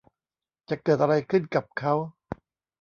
[0.69, 1.93] จะเกิดอะไรขึ้นกับเค้า